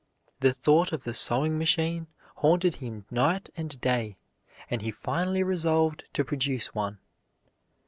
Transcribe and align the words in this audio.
The 0.39 0.51
thought 0.51 0.91
of 0.93 1.03
the 1.03 1.13
sewing 1.13 1.59
machine 1.59 2.07
haunted 2.37 2.77
him 2.77 3.05
night 3.11 3.51
and 3.55 3.79
day, 3.79 4.17
and 4.67 4.81
he 4.81 4.89
finally 4.89 5.43
resolved 5.43 6.05
to 6.13 6.25
produce 6.25 6.73
one. 6.73 6.97